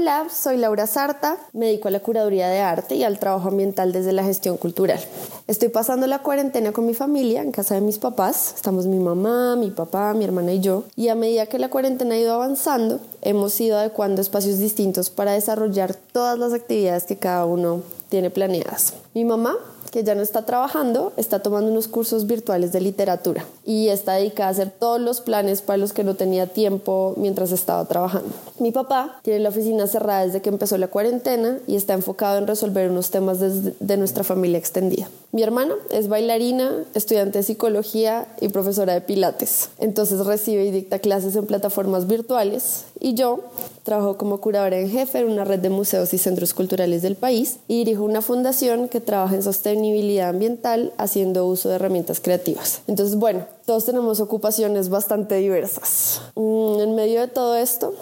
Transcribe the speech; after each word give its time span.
Hola, 0.00 0.28
soy 0.34 0.56
Laura 0.56 0.86
Sarta, 0.86 1.36
me 1.52 1.66
dedico 1.66 1.88
a 1.88 1.90
la 1.90 2.00
curaduría 2.00 2.48
de 2.48 2.60
arte 2.60 2.94
y 2.94 3.04
al 3.04 3.18
trabajo 3.18 3.48
ambiental 3.48 3.92
desde 3.92 4.12
la 4.12 4.24
gestión 4.24 4.56
cultural. 4.56 4.98
Estoy 5.46 5.68
pasando 5.68 6.06
la 6.06 6.20
cuarentena 6.20 6.72
con 6.72 6.86
mi 6.86 6.94
familia 6.94 7.42
en 7.42 7.52
casa 7.52 7.74
de 7.74 7.82
mis 7.82 7.98
papás. 7.98 8.54
Estamos 8.56 8.86
mi 8.86 8.98
mamá, 8.98 9.56
mi 9.56 9.70
papá, 9.70 10.14
mi 10.14 10.24
hermana 10.24 10.54
y 10.54 10.60
yo. 10.60 10.84
Y 10.96 11.08
a 11.08 11.14
medida 11.14 11.44
que 11.44 11.58
la 11.58 11.68
cuarentena 11.68 12.14
ha 12.14 12.18
ido 12.18 12.32
avanzando, 12.32 12.98
hemos 13.20 13.60
ido 13.60 13.76
adecuando 13.76 14.22
espacios 14.22 14.56
distintos 14.56 15.10
para 15.10 15.32
desarrollar 15.32 15.94
todas 15.94 16.38
las 16.38 16.54
actividades 16.54 17.04
que 17.04 17.18
cada 17.18 17.44
uno 17.44 17.82
tiene 18.08 18.30
planeadas. 18.30 18.94
Mi 19.12 19.26
mamá 19.26 19.58
que 19.90 20.04
ya 20.04 20.14
no 20.14 20.22
está 20.22 20.46
trabajando, 20.46 21.12
está 21.16 21.40
tomando 21.40 21.70
unos 21.70 21.88
cursos 21.88 22.26
virtuales 22.26 22.72
de 22.72 22.80
literatura 22.80 23.44
y 23.64 23.88
está 23.88 24.14
dedicada 24.14 24.48
a 24.48 24.52
hacer 24.52 24.70
todos 24.70 25.00
los 25.00 25.20
planes 25.20 25.62
para 25.62 25.76
los 25.76 25.92
que 25.92 26.04
no 26.04 26.14
tenía 26.14 26.46
tiempo 26.46 27.14
mientras 27.16 27.52
estaba 27.52 27.84
trabajando. 27.86 28.30
Mi 28.58 28.72
papá 28.72 29.20
tiene 29.22 29.40
la 29.40 29.48
oficina 29.48 29.86
cerrada 29.86 30.26
desde 30.26 30.40
que 30.40 30.48
empezó 30.48 30.78
la 30.78 30.88
cuarentena 30.88 31.58
y 31.66 31.76
está 31.76 31.94
enfocado 31.94 32.38
en 32.38 32.46
resolver 32.46 32.90
unos 32.90 33.10
temas 33.10 33.40
de, 33.40 33.96
nuestra 33.96 34.24
familia 34.24 34.58
extendida. 34.58 35.08
Mi 35.32 35.44
hermana 35.44 35.76
es 35.90 36.08
bailarina, 36.08 36.84
estudiante 36.94 37.38
de 37.38 37.44
psicología 37.44 38.26
y 38.40 38.48
profesora 38.48 38.94
de 38.94 39.00
pilates. 39.00 39.68
Entonces 39.78 40.26
recibe 40.26 40.64
y 40.64 40.72
dicta 40.72 40.98
clases 40.98 41.36
en 41.36 41.46
plataformas 41.46 42.08
virtuales 42.08 42.86
y 42.98 43.14
yo 43.14 43.38
trabajo 43.84 44.16
como 44.16 44.40
curadora 44.40 44.78
en 44.78 44.90
jefe 44.90 45.20
en 45.20 45.28
una 45.28 45.44
red 45.44 45.60
de 45.60 45.70
museos 45.70 46.12
y 46.14 46.18
centros 46.18 46.52
culturales 46.52 47.02
del 47.02 47.14
país 47.14 47.58
y 47.68 47.78
dirijo 47.78 48.02
una 48.02 48.22
fundación 48.22 48.88
que 48.88 49.00
trabaja 49.00 49.36
en 49.36 49.44
sostenibilidad 49.44 50.30
ambiental 50.30 50.92
haciendo 50.98 51.46
uso 51.46 51.68
de 51.68 51.76
herramientas 51.76 52.18
creativas. 52.18 52.82
Entonces, 52.88 53.16
bueno, 53.16 53.46
todos 53.66 53.84
tenemos 53.84 54.18
ocupaciones 54.18 54.88
bastante 54.88 55.36
diversas. 55.36 56.22
Mm, 56.34 56.80
en 56.80 56.94
medio 56.96 57.20
de 57.20 57.28
todo 57.28 57.56
esto, 57.56 57.94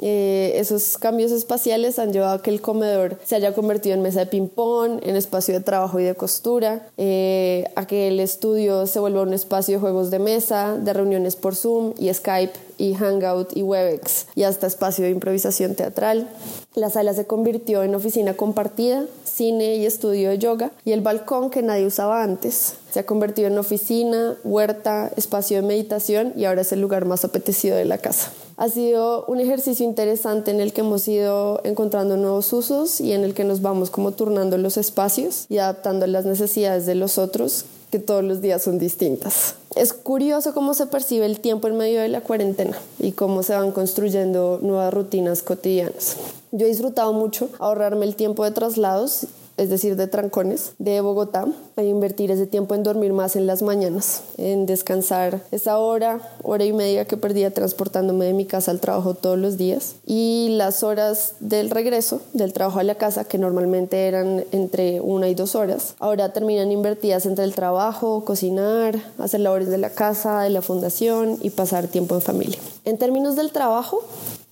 eh, 0.00 0.52
esos 0.56 0.98
cambios 0.98 1.32
espaciales 1.32 1.98
han 1.98 2.12
llevado 2.12 2.34
a 2.34 2.42
que 2.42 2.50
el 2.50 2.60
comedor 2.60 3.18
se 3.24 3.36
haya 3.36 3.54
convertido 3.54 3.94
en 3.94 4.02
mesa 4.02 4.20
de 4.20 4.26
ping-pong, 4.26 5.00
en 5.02 5.16
espacio 5.16 5.54
de 5.54 5.60
trabajo 5.60 5.98
y 6.00 6.04
de 6.04 6.14
costura, 6.14 6.88
eh, 6.96 7.64
a 7.76 7.86
que 7.86 8.08
el 8.08 8.20
estudio 8.20 8.86
se 8.86 9.00
vuelva 9.00 9.22
un 9.22 9.34
espacio 9.34 9.74
de 9.74 9.80
juegos 9.80 10.10
de 10.10 10.18
mesa, 10.18 10.76
de 10.76 10.92
reuniones 10.92 11.36
por 11.36 11.54
Zoom 11.54 11.94
y 11.98 12.12
Skype 12.12 12.52
y 12.78 12.94
Hangout 12.94 13.56
y 13.56 13.62
Webex 13.62 14.26
y 14.34 14.44
hasta 14.44 14.66
espacio 14.66 15.04
de 15.04 15.10
improvisación 15.10 15.74
teatral. 15.74 16.28
La 16.74 16.90
sala 16.90 17.12
se 17.12 17.26
convirtió 17.26 17.82
en 17.82 17.94
oficina 17.94 18.34
compartida, 18.34 19.04
cine 19.24 19.76
y 19.76 19.86
estudio 19.86 20.30
de 20.30 20.38
yoga 20.38 20.70
y 20.84 20.92
el 20.92 21.00
balcón 21.00 21.50
que 21.50 21.62
nadie 21.62 21.86
usaba 21.86 22.22
antes 22.22 22.74
se 22.92 23.00
ha 23.00 23.06
convertido 23.06 23.48
en 23.48 23.58
oficina, 23.58 24.36
huerta, 24.44 25.10
espacio 25.16 25.60
de 25.60 25.66
meditación 25.66 26.32
y 26.36 26.44
ahora 26.44 26.62
es 26.62 26.72
el 26.72 26.80
lugar 26.80 27.04
más 27.04 27.24
apetecido 27.24 27.76
de 27.76 27.84
la 27.84 27.98
casa. 27.98 28.30
Ha 28.60 28.68
sido 28.68 29.24
un 29.26 29.38
ejercicio 29.38 29.86
interesante 29.86 30.50
en 30.50 30.58
el 30.58 30.72
que 30.72 30.80
hemos 30.80 31.06
ido 31.06 31.60
encontrando 31.62 32.16
nuevos 32.16 32.52
usos 32.52 33.00
y 33.00 33.12
en 33.12 33.22
el 33.22 33.32
que 33.32 33.44
nos 33.44 33.62
vamos 33.62 33.88
como 33.88 34.10
turnando 34.10 34.58
los 34.58 34.76
espacios 34.76 35.46
y 35.48 35.58
adaptando 35.58 36.08
las 36.08 36.24
necesidades 36.24 36.84
de 36.84 36.96
los 36.96 37.18
otros 37.18 37.66
que 37.92 38.00
todos 38.00 38.24
los 38.24 38.40
días 38.40 38.64
son 38.64 38.80
distintas. 38.80 39.54
Es 39.76 39.92
curioso 39.92 40.54
cómo 40.54 40.74
se 40.74 40.86
percibe 40.86 41.24
el 41.24 41.38
tiempo 41.38 41.68
en 41.68 41.76
medio 41.76 42.00
de 42.00 42.08
la 42.08 42.20
cuarentena 42.20 42.76
y 42.98 43.12
cómo 43.12 43.44
se 43.44 43.54
van 43.54 43.70
construyendo 43.70 44.58
nuevas 44.60 44.92
rutinas 44.92 45.44
cotidianas. 45.44 46.16
Yo 46.50 46.66
he 46.66 46.68
disfrutado 46.68 47.12
mucho 47.12 47.48
ahorrarme 47.60 48.06
el 48.06 48.16
tiempo 48.16 48.42
de 48.42 48.50
traslados 48.50 49.28
es 49.58 49.68
decir, 49.68 49.96
de 49.96 50.06
trancones, 50.06 50.72
de 50.78 51.00
Bogotá, 51.00 51.46
a 51.76 51.82
invertir 51.82 52.30
ese 52.30 52.46
tiempo 52.46 52.74
en 52.74 52.82
dormir 52.82 53.12
más 53.12 53.36
en 53.36 53.46
las 53.46 53.62
mañanas, 53.62 54.22
en 54.38 54.66
descansar 54.66 55.42
esa 55.50 55.78
hora, 55.78 56.20
hora 56.42 56.64
y 56.64 56.72
media 56.72 57.04
que 57.04 57.16
perdía 57.16 57.52
transportándome 57.52 58.24
de 58.24 58.32
mi 58.32 58.46
casa 58.46 58.70
al 58.70 58.80
trabajo 58.80 59.14
todos 59.14 59.38
los 59.38 59.58
días 59.58 59.96
y 60.06 60.48
las 60.52 60.82
horas 60.82 61.34
del 61.40 61.70
regreso 61.70 62.20
del 62.32 62.52
trabajo 62.52 62.78
a 62.78 62.84
la 62.84 62.94
casa, 62.94 63.24
que 63.24 63.38
normalmente 63.38 64.06
eran 64.06 64.44
entre 64.52 65.00
una 65.00 65.28
y 65.28 65.34
dos 65.34 65.54
horas, 65.54 65.94
ahora 65.98 66.32
terminan 66.32 66.72
invertidas 66.72 67.26
entre 67.26 67.44
el 67.44 67.54
trabajo, 67.54 68.24
cocinar, 68.24 68.98
hacer 69.18 69.40
labores 69.40 69.68
de 69.68 69.78
la 69.78 69.90
casa, 69.90 70.42
de 70.42 70.50
la 70.50 70.62
fundación 70.62 71.36
y 71.42 71.50
pasar 71.50 71.88
tiempo 71.88 72.14
en 72.14 72.22
familia. 72.22 72.58
En 72.84 72.96
términos 72.96 73.36
del 73.36 73.52
trabajo, 73.52 74.02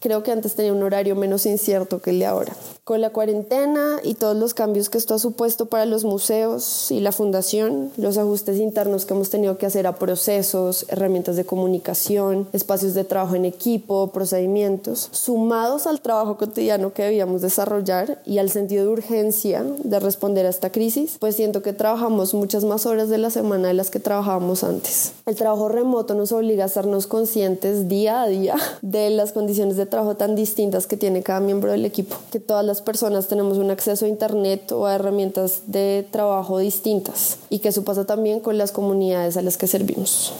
creo 0.00 0.22
que 0.22 0.32
antes 0.32 0.54
tenía 0.54 0.72
un 0.72 0.82
horario 0.82 1.16
menos 1.16 1.46
incierto 1.46 2.00
que 2.00 2.10
el 2.10 2.18
de 2.18 2.26
ahora. 2.26 2.52
Con 2.86 3.00
la 3.00 3.10
cuarentena 3.10 3.98
y 4.04 4.14
todos 4.14 4.36
los 4.36 4.54
cambios 4.54 4.90
que 4.90 4.98
esto 4.98 5.14
ha 5.14 5.18
supuesto 5.18 5.66
para 5.66 5.86
los 5.86 6.04
museos 6.04 6.92
y 6.92 7.00
la 7.00 7.10
fundación, 7.10 7.90
los 7.96 8.16
ajustes 8.16 8.58
internos 8.58 9.04
que 9.04 9.14
hemos 9.14 9.28
tenido 9.28 9.58
que 9.58 9.66
hacer 9.66 9.88
a 9.88 9.96
procesos, 9.96 10.86
herramientas 10.88 11.34
de 11.34 11.44
comunicación, 11.44 12.46
espacios 12.52 12.94
de 12.94 13.02
trabajo 13.02 13.34
en 13.34 13.44
equipo, 13.44 14.12
procedimientos, 14.12 15.08
sumados 15.10 15.88
al 15.88 16.00
trabajo 16.00 16.36
cotidiano 16.36 16.92
que 16.92 17.02
debíamos 17.02 17.42
desarrollar 17.42 18.22
y 18.24 18.38
al 18.38 18.50
sentido 18.50 18.84
de 18.84 18.90
urgencia 18.92 19.64
de 19.82 19.98
responder 19.98 20.46
a 20.46 20.50
esta 20.50 20.70
crisis, 20.70 21.16
pues 21.18 21.34
siento 21.34 21.62
que 21.62 21.72
trabajamos 21.72 22.34
muchas 22.34 22.64
más 22.64 22.86
horas 22.86 23.08
de 23.08 23.18
la 23.18 23.30
semana 23.30 23.66
de 23.66 23.74
las 23.74 23.90
que 23.90 23.98
trabajábamos 23.98 24.62
antes. 24.62 25.10
El 25.26 25.34
trabajo 25.34 25.68
remoto 25.68 26.14
nos 26.14 26.30
obliga 26.30 26.62
a 26.62 26.68
estarnos 26.68 27.08
conscientes 27.08 27.88
día 27.88 28.22
a 28.22 28.28
día 28.28 28.54
de 28.80 29.10
las 29.10 29.32
condiciones 29.32 29.76
de 29.76 29.86
trabajo 29.86 30.16
tan 30.16 30.36
distintas 30.36 30.86
que 30.86 30.96
tiene 30.96 31.24
cada 31.24 31.40
miembro 31.40 31.72
del 31.72 31.84
equipo, 31.84 32.14
que 32.30 32.38
todas 32.38 32.64
las 32.64 32.75
personas 32.82 33.28
tenemos 33.28 33.58
un 33.58 33.70
acceso 33.70 34.04
a 34.04 34.08
Internet 34.08 34.72
o 34.72 34.86
a 34.86 34.94
herramientas 34.94 35.62
de 35.66 36.06
trabajo 36.10 36.58
distintas 36.58 37.38
y 37.50 37.60
que 37.60 37.68
eso 37.68 37.84
pasa 37.84 38.04
también 38.04 38.40
con 38.40 38.58
las 38.58 38.72
comunidades 38.72 39.36
a 39.36 39.42
las 39.42 39.56
que 39.56 39.66
servimos. 39.66 40.32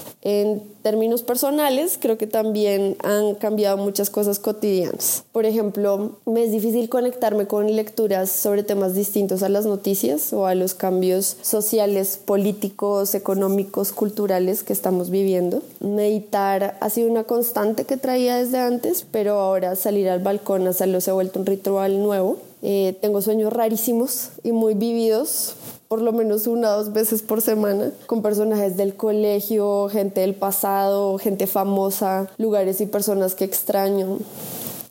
Términos 0.87 1.23
personales, 1.25 1.99
creo 2.01 2.17
que 2.17 2.29
también 2.29 2.97
han 3.03 3.35
cambiado 3.35 3.77
muchas 3.77 4.09
cosas 4.09 4.39
cotidianas. 4.39 5.25
Por 5.33 5.45
ejemplo, 5.45 6.13
me 6.27 6.45
es 6.45 6.53
difícil 6.53 6.89
conectarme 6.89 7.49
con 7.49 7.75
lecturas 7.75 8.31
sobre 8.31 8.63
temas 8.63 8.95
distintos 8.95 9.43
a 9.43 9.49
las 9.49 9.67
noticias 9.67 10.33
o 10.33 10.47
a 10.47 10.55
los 10.55 10.75
cambios 10.75 11.39
sociales, 11.43 12.21
políticos, 12.25 13.17
económicos, 13.17 13.91
culturales 13.91 14.63
que 14.63 14.73
estamos 14.73 15.11
viviendo. 15.11 15.61
Meditar 15.81 16.77
ha 16.81 16.89
sido 16.89 17.11
una 17.11 17.25
constante 17.25 17.83
que 17.83 17.97
traía 17.97 18.37
desde 18.37 18.59
antes, 18.59 19.05
pero 19.11 19.41
ahora 19.41 19.75
salir 19.75 20.09
al 20.09 20.21
balcón 20.21 20.69
a 20.69 20.71
hacerlo 20.71 21.01
se 21.01 21.11
ha 21.11 21.15
vuelto 21.15 21.41
un 21.41 21.47
ritual 21.47 22.01
nuevo. 22.01 22.37
Eh, 22.69 22.99
tengo 23.01 23.23
sueños 23.23 23.53
rarísimos 23.53 24.31
y 24.43 24.51
muy 24.51 24.75
vividos, 24.75 25.55
por 25.87 26.03
lo 26.03 26.11
menos 26.11 26.49
una 26.49 26.75
o 26.75 26.79
dos 26.79 26.93
veces 26.93 27.23
por 27.23 27.41
semana, 27.41 27.93
con 28.07 28.23
personajes 28.23 28.77
del 28.77 28.97
colegio, 28.97 29.89
gente 29.89 30.23
del 30.23 30.35
pasado, 30.35 31.17
gente 31.19 31.47
famosa, 31.47 32.29
lugares 32.39 32.81
y 32.81 32.87
personas 32.87 33.37
que 33.37 33.45
extraño. 33.45 34.19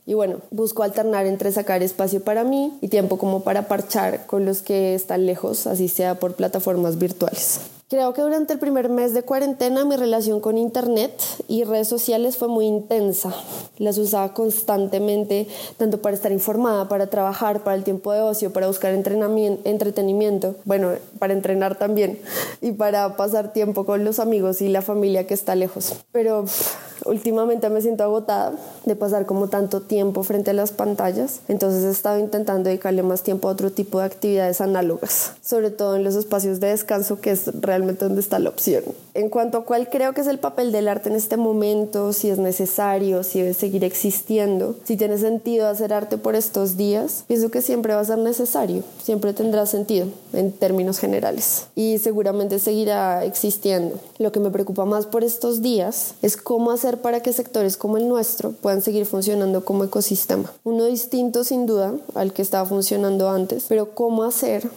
Y 0.06 0.14
bueno, 0.14 0.38
busco 0.50 0.84
alternar 0.84 1.26
entre 1.26 1.52
sacar 1.52 1.82
espacio 1.82 2.24
para 2.24 2.44
mí 2.44 2.72
y 2.80 2.88
tiempo 2.88 3.18
como 3.18 3.40
para 3.40 3.68
parchar 3.68 4.24
con 4.24 4.46
los 4.46 4.62
que 4.62 4.94
están 4.94 5.26
lejos, 5.26 5.66
así 5.66 5.88
sea 5.88 6.18
por 6.18 6.32
plataformas 6.32 6.96
virtuales. 6.96 7.60
Creo 7.88 8.12
que 8.14 8.20
durante 8.20 8.52
el 8.52 8.58
primer 8.58 8.88
mes 8.88 9.14
de 9.14 9.22
cuarentena 9.22 9.84
mi 9.84 9.94
relación 9.94 10.40
con 10.40 10.58
Internet 10.58 11.12
y 11.46 11.62
redes 11.62 11.86
sociales 11.86 12.36
fue 12.36 12.48
muy 12.48 12.66
intensa. 12.66 13.32
Las 13.78 13.96
usaba 13.96 14.34
constantemente, 14.34 15.46
tanto 15.76 16.02
para 16.02 16.16
estar 16.16 16.32
informada, 16.32 16.88
para 16.88 17.06
trabajar, 17.06 17.62
para 17.62 17.76
el 17.76 17.84
tiempo 17.84 18.12
de 18.12 18.22
ocio, 18.22 18.52
para 18.52 18.66
buscar 18.66 18.92
entretenimiento, 18.92 20.56
bueno, 20.64 20.94
para 21.20 21.32
entrenar 21.32 21.78
también 21.78 22.18
y 22.60 22.72
para 22.72 23.16
pasar 23.16 23.52
tiempo 23.52 23.86
con 23.86 24.04
los 24.04 24.18
amigos 24.18 24.62
y 24.62 24.68
la 24.68 24.82
familia 24.82 25.28
que 25.28 25.34
está 25.34 25.54
lejos. 25.54 25.94
Pero 26.10 26.44
últimamente 27.04 27.70
me 27.70 27.82
siento 27.82 28.02
agotada 28.02 28.54
de 28.84 28.96
pasar 28.96 29.26
como 29.26 29.46
tanto 29.46 29.82
tiempo 29.82 30.24
frente 30.24 30.50
a 30.50 30.54
las 30.54 30.72
pantallas, 30.72 31.40
entonces 31.46 31.84
he 31.84 31.90
estado 31.90 32.18
intentando 32.18 32.68
dedicarle 32.68 33.04
más 33.04 33.22
tiempo 33.22 33.48
a 33.48 33.52
otro 33.52 33.70
tipo 33.70 34.00
de 34.00 34.06
actividades 34.06 34.60
análogas, 34.60 35.34
sobre 35.40 35.70
todo 35.70 35.94
en 35.94 36.02
los 36.02 36.16
espacios 36.16 36.58
de 36.58 36.68
descanso 36.68 37.20
que 37.20 37.30
es 37.30 37.44
realmente 37.60 37.75
realmente 37.76 38.06
dónde 38.06 38.20
está 38.20 38.38
la 38.38 38.48
opción. 38.48 38.82
En 39.12 39.28
cuanto 39.28 39.58
a 39.58 39.64
cuál 39.64 39.88
creo 39.90 40.12
que 40.14 40.22
es 40.22 40.26
el 40.26 40.38
papel 40.38 40.72
del 40.72 40.88
arte 40.88 41.10
en 41.10 41.16
este 41.16 41.36
momento, 41.36 42.12
si 42.12 42.30
es 42.30 42.38
necesario, 42.38 43.22
si 43.22 43.40
debe 43.40 43.54
seguir 43.54 43.84
existiendo, 43.84 44.76
si 44.84 44.96
tiene 44.96 45.18
sentido 45.18 45.68
hacer 45.68 45.92
arte 45.92 46.16
por 46.16 46.34
estos 46.34 46.76
días, 46.76 47.24
pienso 47.26 47.50
que 47.50 47.62
siempre 47.62 47.94
va 47.94 48.00
a 48.00 48.04
ser 48.04 48.18
necesario, 48.18 48.82
siempre 49.02 49.32
tendrá 49.34 49.66
sentido 49.66 50.06
en 50.32 50.52
términos 50.52 50.98
generales 50.98 51.66
y 51.74 51.98
seguramente 51.98 52.58
seguirá 52.58 53.24
existiendo. 53.24 53.98
Lo 54.18 54.32
que 54.32 54.40
me 54.40 54.50
preocupa 54.50 54.84
más 54.84 55.06
por 55.06 55.22
estos 55.22 55.60
días 55.60 56.14
es 56.22 56.36
cómo 56.36 56.70
hacer 56.70 57.00
para 57.00 57.20
que 57.20 57.32
sectores 57.32 57.76
como 57.76 57.98
el 57.98 58.08
nuestro 58.08 58.52
puedan 58.52 58.80
seguir 58.80 59.04
funcionando 59.04 59.64
como 59.64 59.84
ecosistema. 59.84 60.50
Uno 60.64 60.84
distinto 60.84 61.44
sin 61.44 61.66
duda 61.66 61.94
al 62.14 62.32
que 62.32 62.42
estaba 62.42 62.66
funcionando 62.66 63.28
antes, 63.28 63.66
pero 63.68 63.90
cómo 63.94 64.24
hacer 64.24 64.68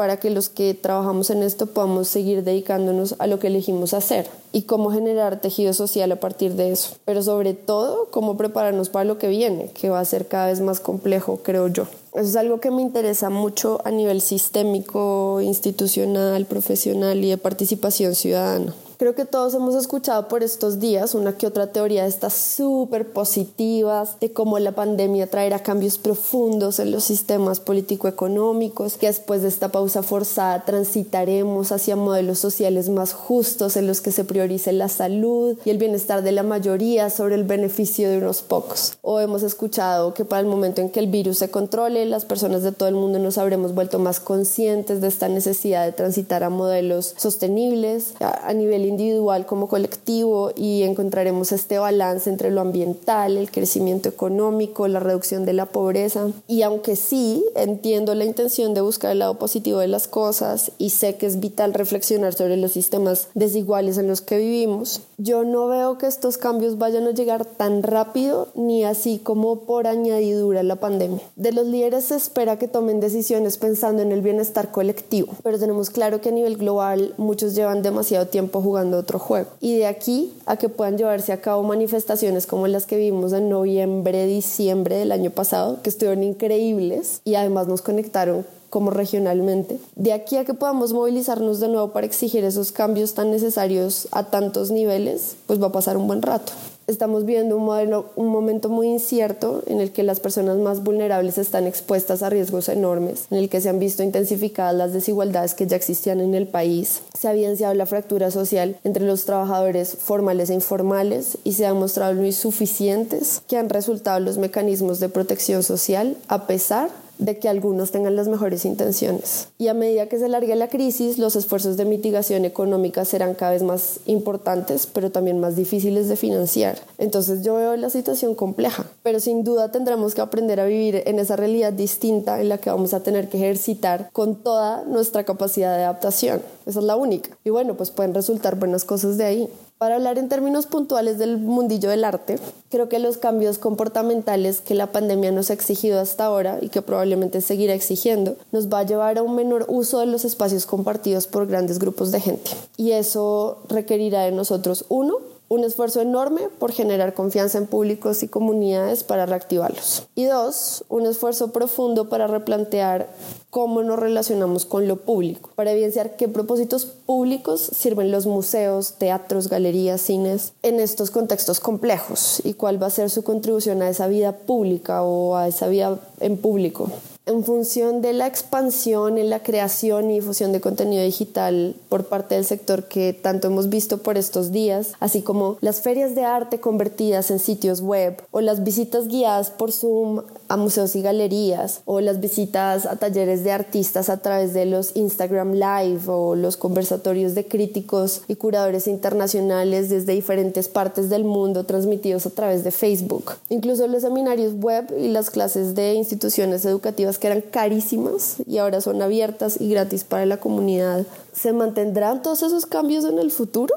para 0.00 0.16
que 0.16 0.30
los 0.30 0.48
que 0.48 0.72
trabajamos 0.72 1.28
en 1.28 1.42
esto 1.42 1.66
podamos 1.66 2.08
seguir 2.08 2.42
dedicándonos 2.42 3.16
a 3.18 3.26
lo 3.26 3.38
que 3.38 3.48
elegimos 3.48 3.92
hacer 3.92 4.30
y 4.50 4.62
cómo 4.62 4.90
generar 4.90 5.42
tejido 5.42 5.74
social 5.74 6.10
a 6.10 6.16
partir 6.16 6.54
de 6.54 6.72
eso. 6.72 6.96
Pero 7.04 7.22
sobre 7.22 7.52
todo, 7.52 8.08
cómo 8.10 8.38
prepararnos 8.38 8.88
para 8.88 9.04
lo 9.04 9.18
que 9.18 9.28
viene, 9.28 9.66
que 9.74 9.90
va 9.90 10.00
a 10.00 10.04
ser 10.06 10.26
cada 10.26 10.46
vez 10.46 10.62
más 10.62 10.80
complejo, 10.80 11.40
creo 11.42 11.68
yo. 11.68 11.82
Eso 12.14 12.24
es 12.24 12.36
algo 12.36 12.60
que 12.60 12.70
me 12.70 12.80
interesa 12.80 13.28
mucho 13.28 13.82
a 13.84 13.90
nivel 13.90 14.22
sistémico, 14.22 15.42
institucional, 15.42 16.46
profesional 16.46 17.22
y 17.22 17.28
de 17.28 17.36
participación 17.36 18.14
ciudadana. 18.14 18.74
Creo 19.00 19.14
que 19.14 19.24
todos 19.24 19.54
hemos 19.54 19.74
escuchado 19.76 20.28
por 20.28 20.42
estos 20.42 20.78
días 20.78 21.14
una 21.14 21.32
que 21.38 21.46
otra 21.46 21.68
teoría 21.68 22.02
de 22.02 22.10
estas 22.10 22.34
súper 22.34 23.10
positivas, 23.14 24.20
de 24.20 24.30
cómo 24.30 24.58
la 24.58 24.72
pandemia 24.72 25.26
traerá 25.26 25.60
cambios 25.60 25.96
profundos 25.96 26.78
en 26.78 26.90
los 26.90 27.04
sistemas 27.04 27.60
político-económicos, 27.60 28.98
que 28.98 29.06
después 29.06 29.40
de 29.40 29.48
esta 29.48 29.68
pausa 29.68 30.02
forzada 30.02 30.66
transitaremos 30.66 31.72
hacia 31.72 31.96
modelos 31.96 32.40
sociales 32.40 32.90
más 32.90 33.14
justos 33.14 33.78
en 33.78 33.86
los 33.86 34.02
que 34.02 34.12
se 34.12 34.24
priorice 34.24 34.70
la 34.72 34.90
salud 34.90 35.56
y 35.64 35.70
el 35.70 35.78
bienestar 35.78 36.22
de 36.22 36.32
la 36.32 36.42
mayoría 36.42 37.08
sobre 37.08 37.36
el 37.36 37.44
beneficio 37.44 38.10
de 38.10 38.18
unos 38.18 38.42
pocos. 38.42 38.98
O 39.00 39.18
hemos 39.18 39.42
escuchado 39.42 40.12
que 40.12 40.26
para 40.26 40.40
el 40.40 40.46
momento 40.46 40.82
en 40.82 40.90
que 40.90 41.00
el 41.00 41.06
virus 41.06 41.38
se 41.38 41.50
controle, 41.50 42.04
las 42.04 42.26
personas 42.26 42.62
de 42.62 42.72
todo 42.72 42.90
el 42.90 42.96
mundo 42.96 43.18
nos 43.18 43.38
habremos 43.38 43.74
vuelto 43.74 43.98
más 43.98 44.20
conscientes 44.20 45.00
de 45.00 45.08
esta 45.08 45.30
necesidad 45.30 45.86
de 45.86 45.92
transitar 45.92 46.44
a 46.44 46.50
modelos 46.50 47.14
sostenibles 47.16 48.12
a 48.20 48.52
nivel 48.52 48.89
individual 48.90 49.46
como 49.46 49.68
colectivo 49.68 50.52
y 50.54 50.82
encontraremos 50.82 51.52
este 51.52 51.78
balance 51.78 52.28
entre 52.28 52.50
lo 52.50 52.60
ambiental, 52.60 53.36
el 53.36 53.50
crecimiento 53.50 54.08
económico, 54.08 54.88
la 54.88 55.00
reducción 55.00 55.44
de 55.44 55.54
la 55.54 55.66
pobreza. 55.66 56.28
Y 56.46 56.62
aunque 56.62 56.96
sí 56.96 57.44
entiendo 57.54 58.14
la 58.14 58.24
intención 58.24 58.74
de 58.74 58.80
buscar 58.80 59.12
el 59.12 59.20
lado 59.20 59.38
positivo 59.38 59.78
de 59.78 59.88
las 59.88 60.08
cosas 60.08 60.72
y 60.78 60.90
sé 60.90 61.16
que 61.16 61.26
es 61.26 61.40
vital 61.40 61.74
reflexionar 61.74 62.34
sobre 62.34 62.56
los 62.56 62.72
sistemas 62.72 63.28
desiguales 63.34 63.98
en 63.98 64.08
los 64.08 64.20
que 64.20 64.38
vivimos, 64.38 65.02
yo 65.16 65.44
no 65.44 65.68
veo 65.68 65.98
que 65.98 66.06
estos 66.06 66.38
cambios 66.38 66.78
vayan 66.78 67.06
a 67.06 67.12
llegar 67.12 67.44
tan 67.44 67.82
rápido 67.82 68.48
ni 68.54 68.84
así 68.84 69.20
como 69.22 69.60
por 69.60 69.86
añadidura 69.86 70.62
la 70.62 70.76
pandemia. 70.76 71.20
De 71.36 71.52
los 71.52 71.66
líderes 71.66 72.06
se 72.06 72.16
espera 72.16 72.58
que 72.58 72.68
tomen 72.68 73.00
decisiones 73.00 73.56
pensando 73.56 74.02
en 74.02 74.12
el 74.12 74.22
bienestar 74.22 74.70
colectivo, 74.70 75.32
pero 75.42 75.58
tenemos 75.58 75.90
claro 75.90 76.20
que 76.20 76.30
a 76.30 76.32
nivel 76.32 76.56
global 76.56 77.14
muchos 77.16 77.54
llevan 77.54 77.82
demasiado 77.82 78.26
tiempo 78.26 78.60
jugando 78.62 78.79
otro 78.94 79.18
juego. 79.18 79.48
Y 79.60 79.76
de 79.76 79.86
aquí 79.86 80.32
a 80.46 80.56
que 80.56 80.68
puedan 80.68 80.98
llevarse 80.98 81.32
a 81.32 81.40
cabo 81.40 81.62
manifestaciones 81.62 82.46
como 82.46 82.66
las 82.66 82.86
que 82.86 82.96
vimos 82.96 83.32
en 83.32 83.48
noviembre, 83.48 84.26
diciembre 84.26 84.96
del 84.96 85.12
año 85.12 85.30
pasado, 85.30 85.82
que 85.82 85.90
estuvieron 85.90 86.22
increíbles 86.22 87.20
y 87.24 87.34
además 87.34 87.66
nos 87.66 87.82
conectaron 87.82 88.46
como 88.70 88.90
regionalmente. 88.90 89.78
De 89.96 90.12
aquí 90.12 90.36
a 90.36 90.44
que 90.44 90.54
podamos 90.54 90.92
movilizarnos 90.92 91.60
de 91.60 91.68
nuevo 91.68 91.88
para 91.90 92.06
exigir 92.06 92.44
esos 92.44 92.72
cambios 92.72 93.14
tan 93.14 93.30
necesarios 93.30 94.08
a 94.12 94.30
tantos 94.30 94.70
niveles, 94.70 95.36
pues 95.46 95.60
va 95.60 95.66
a 95.66 95.72
pasar 95.72 95.96
un 95.96 96.06
buen 96.06 96.22
rato 96.22 96.52
estamos 96.90 97.24
viendo 97.24 97.56
un, 97.56 97.64
modelo, 97.64 98.06
un 98.16 98.28
momento 98.28 98.68
muy 98.68 98.88
incierto 98.88 99.62
en 99.66 99.80
el 99.80 99.92
que 99.92 100.02
las 100.02 100.20
personas 100.20 100.58
más 100.58 100.82
vulnerables 100.82 101.38
están 101.38 101.66
expuestas 101.66 102.22
a 102.22 102.30
riesgos 102.30 102.68
enormes, 102.68 103.26
en 103.30 103.38
el 103.38 103.48
que 103.48 103.60
se 103.60 103.68
han 103.68 103.78
visto 103.78 104.02
intensificadas 104.02 104.74
las 104.74 104.92
desigualdades 104.92 105.54
que 105.54 105.66
ya 105.66 105.76
existían 105.76 106.20
en 106.20 106.34
el 106.34 106.46
país, 106.46 107.02
se 107.18 107.28
ha 107.28 107.32
evidenciado 107.32 107.74
la 107.74 107.86
fractura 107.86 108.30
social 108.30 108.76
entre 108.84 109.06
los 109.06 109.24
trabajadores 109.24 109.96
formales 109.96 110.50
e 110.50 110.54
informales 110.54 111.38
y 111.44 111.52
se 111.52 111.66
han 111.66 111.78
mostrado 111.78 112.14
lo 112.14 112.24
insuficientes 112.24 113.42
que 113.48 113.56
han 113.56 113.68
resultado 113.68 114.20
los 114.20 114.38
mecanismos 114.38 115.00
de 115.00 115.08
protección 115.08 115.62
social 115.62 116.16
a 116.28 116.46
pesar 116.46 116.90
de 117.20 117.38
que 117.38 117.48
algunos 117.48 117.92
tengan 117.92 118.16
las 118.16 118.28
mejores 118.28 118.64
intenciones. 118.64 119.48
Y 119.58 119.68
a 119.68 119.74
medida 119.74 120.08
que 120.08 120.18
se 120.18 120.28
largue 120.28 120.56
la 120.56 120.68
crisis, 120.68 121.18
los 121.18 121.36
esfuerzos 121.36 121.76
de 121.76 121.84
mitigación 121.84 122.44
económica 122.44 123.04
serán 123.04 123.34
cada 123.34 123.52
vez 123.52 123.62
más 123.62 124.00
importantes, 124.06 124.86
pero 124.86 125.10
también 125.12 125.38
más 125.38 125.54
difíciles 125.54 126.08
de 126.08 126.16
financiar. 126.16 126.78
Entonces 126.98 127.42
yo 127.42 127.54
veo 127.56 127.76
la 127.76 127.90
situación 127.90 128.34
compleja, 128.34 128.86
pero 129.02 129.20
sin 129.20 129.44
duda 129.44 129.70
tendremos 129.70 130.14
que 130.14 130.22
aprender 130.22 130.60
a 130.60 130.64
vivir 130.64 131.02
en 131.06 131.18
esa 131.18 131.36
realidad 131.36 131.72
distinta 131.72 132.40
en 132.40 132.48
la 132.48 132.58
que 132.58 132.70
vamos 132.70 132.94
a 132.94 133.02
tener 133.02 133.28
que 133.28 133.36
ejercitar 133.36 134.10
con 134.12 134.36
toda 134.36 134.84
nuestra 134.84 135.24
capacidad 135.24 135.76
de 135.76 135.84
adaptación. 135.84 136.42
Esa 136.66 136.80
es 136.80 136.84
la 136.84 136.96
única. 136.96 137.36
Y 137.44 137.50
bueno, 137.50 137.74
pues 137.74 137.90
pueden 137.90 138.14
resultar 138.14 138.56
buenas 138.56 138.84
cosas 138.84 139.18
de 139.18 139.24
ahí. 139.24 139.48
Para 139.80 139.94
hablar 139.94 140.18
en 140.18 140.28
términos 140.28 140.66
puntuales 140.66 141.16
del 141.16 141.38
mundillo 141.38 141.88
del 141.88 142.04
arte, 142.04 142.38
creo 142.68 142.90
que 142.90 142.98
los 142.98 143.16
cambios 143.16 143.56
comportamentales 143.56 144.60
que 144.60 144.74
la 144.74 144.92
pandemia 144.92 145.32
nos 145.32 145.48
ha 145.48 145.54
exigido 145.54 146.00
hasta 146.00 146.26
ahora 146.26 146.58
y 146.60 146.68
que 146.68 146.82
probablemente 146.82 147.40
seguirá 147.40 147.72
exigiendo, 147.72 148.36
nos 148.52 148.68
va 148.68 148.80
a 148.80 148.82
llevar 148.82 149.16
a 149.16 149.22
un 149.22 149.34
menor 149.34 149.64
uso 149.68 150.00
de 150.00 150.04
los 150.04 150.26
espacios 150.26 150.66
compartidos 150.66 151.26
por 151.26 151.46
grandes 151.46 151.78
grupos 151.78 152.12
de 152.12 152.20
gente. 152.20 152.50
Y 152.76 152.90
eso 152.90 153.62
requerirá 153.70 154.24
de 154.24 154.32
nosotros, 154.32 154.84
uno, 154.90 155.16
un 155.50 155.64
esfuerzo 155.64 156.00
enorme 156.00 156.42
por 156.60 156.70
generar 156.70 157.12
confianza 157.12 157.58
en 157.58 157.66
públicos 157.66 158.22
y 158.22 158.28
comunidades 158.28 159.02
para 159.02 159.26
reactivarlos. 159.26 160.04
Y 160.14 160.26
dos, 160.26 160.84
un 160.88 161.06
esfuerzo 161.06 161.52
profundo 161.52 162.08
para 162.08 162.28
replantear 162.28 163.08
cómo 163.50 163.82
nos 163.82 163.98
relacionamos 163.98 164.64
con 164.64 164.86
lo 164.86 164.98
público, 164.98 165.50
para 165.56 165.72
evidenciar 165.72 166.14
qué 166.14 166.28
propósitos 166.28 166.84
públicos 166.84 167.60
sirven 167.60 168.12
los 168.12 168.26
museos, 168.26 168.92
teatros, 168.92 169.48
galerías, 169.48 170.00
cines 170.00 170.52
en 170.62 170.78
estos 170.78 171.10
contextos 171.10 171.58
complejos 171.58 172.40
y 172.44 172.54
cuál 172.54 172.80
va 172.80 172.86
a 172.86 172.90
ser 172.90 173.10
su 173.10 173.24
contribución 173.24 173.82
a 173.82 173.88
esa 173.88 174.06
vida 174.06 174.30
pública 174.30 175.02
o 175.02 175.34
a 175.34 175.48
esa 175.48 175.66
vida 175.66 175.98
en 176.20 176.36
público 176.36 176.88
en 177.30 177.44
función 177.44 178.02
de 178.02 178.12
la 178.12 178.26
expansión 178.26 179.18
en 179.18 179.30
la 179.30 179.42
creación 179.42 180.10
y 180.10 180.14
difusión 180.14 180.52
de 180.52 180.60
contenido 180.60 181.02
digital 181.02 181.74
por 181.88 182.06
parte 182.06 182.34
del 182.34 182.44
sector 182.44 182.84
que 182.84 183.12
tanto 183.12 183.48
hemos 183.48 183.68
visto 183.68 183.98
por 183.98 184.18
estos 184.18 184.52
días, 184.52 184.92
así 185.00 185.22
como 185.22 185.56
las 185.60 185.80
ferias 185.80 186.14
de 186.14 186.24
arte 186.24 186.60
convertidas 186.60 187.30
en 187.30 187.38
sitios 187.38 187.80
web 187.80 188.22
o 188.30 188.40
las 188.40 188.64
visitas 188.64 189.08
guiadas 189.08 189.50
por 189.50 189.72
Zoom 189.72 190.22
a 190.50 190.56
museos 190.56 190.96
y 190.96 191.00
galerías 191.00 191.82
o 191.84 192.00
las 192.00 192.18
visitas 192.18 192.84
a 192.84 192.96
talleres 192.96 193.44
de 193.44 193.52
artistas 193.52 194.10
a 194.10 194.16
través 194.16 194.52
de 194.52 194.66
los 194.66 194.96
Instagram 194.96 195.52
Live 195.52 196.02
o 196.08 196.34
los 196.34 196.56
conversatorios 196.56 197.36
de 197.36 197.46
críticos 197.46 198.22
y 198.26 198.34
curadores 198.34 198.88
internacionales 198.88 199.90
desde 199.90 200.12
diferentes 200.12 200.68
partes 200.68 201.08
del 201.08 201.22
mundo 201.22 201.62
transmitidos 201.64 202.26
a 202.26 202.30
través 202.30 202.64
de 202.64 202.72
Facebook. 202.72 203.34
Incluso 203.48 203.86
los 203.86 204.02
seminarios 204.02 204.54
web 204.54 204.92
y 204.98 205.06
las 205.06 205.30
clases 205.30 205.76
de 205.76 205.94
instituciones 205.94 206.64
educativas 206.64 207.18
que 207.18 207.28
eran 207.28 207.42
carísimas 207.42 208.38
y 208.44 208.58
ahora 208.58 208.80
son 208.80 209.00
abiertas 209.02 209.60
y 209.60 209.70
gratis 209.70 210.02
para 210.02 210.26
la 210.26 210.38
comunidad. 210.38 211.06
¿Se 211.32 211.52
mantendrán 211.52 212.22
todos 212.22 212.42
esos 212.42 212.66
cambios 212.66 213.04
en 213.04 213.20
el 213.20 213.30
futuro? 213.30 213.72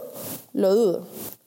Lo 0.54 0.74
dudo 0.74 1.02